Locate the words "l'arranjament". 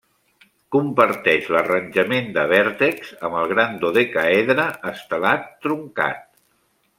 1.55-2.31